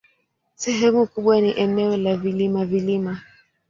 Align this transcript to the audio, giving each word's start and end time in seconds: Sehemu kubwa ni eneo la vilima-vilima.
Sehemu 0.55 1.07
kubwa 1.07 1.41
ni 1.41 1.51
eneo 1.57 1.97
la 1.97 2.17
vilima-vilima. 2.17 3.21